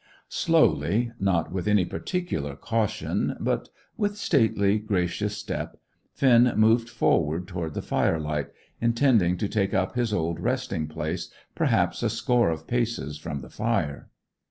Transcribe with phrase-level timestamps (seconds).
[0.29, 5.77] Slowly, not with any particular caution, but with stately, gracious step,
[6.11, 8.47] Finn moved forward toward the firelight,
[8.79, 13.49] intending to take up his old resting place, perhaps a score of paces from the
[13.51, 14.09] fire.